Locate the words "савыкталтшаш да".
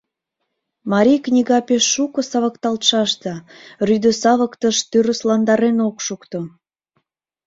2.31-3.35